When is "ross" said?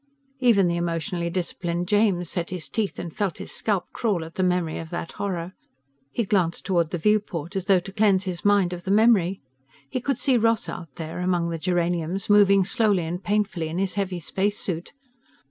10.37-10.67